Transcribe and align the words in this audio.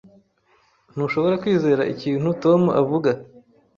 Ntushobora 0.93 1.39
kwizera 1.41 1.81
ikintu 1.93 2.27
Tom 2.43 2.61
avuga. 2.81 3.09